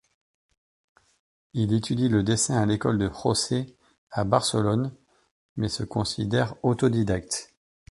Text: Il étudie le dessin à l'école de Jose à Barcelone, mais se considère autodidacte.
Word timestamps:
Il 1.53 1.73
étudie 1.75 2.09
le 2.09 2.23
dessin 2.23 2.59
à 2.59 2.65
l'école 2.65 2.97
de 2.97 3.07
Jose 3.21 3.67
à 4.09 4.23
Barcelone, 4.23 4.91
mais 5.57 5.69
se 5.69 5.83
considère 5.83 6.55
autodidacte. 6.65 7.53